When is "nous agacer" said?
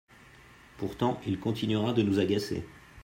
2.01-2.65